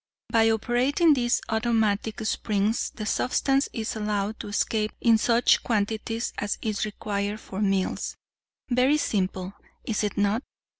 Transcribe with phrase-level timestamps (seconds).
[0.31, 6.57] By operating these automatic springs the substance is allowed to escape in such quantities as
[6.63, 8.15] is required for meals.
[8.67, 9.53] Very simple,
[9.85, 10.41] is it not?